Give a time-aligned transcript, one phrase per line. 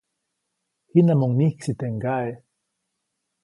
[0.91, 2.31] Jiʼnamuŋ myiksi teʼ kaʼe.